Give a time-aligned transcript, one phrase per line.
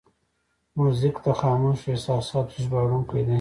[0.77, 3.29] موزیک د خاموشو احساساتو ژباړونکی دی.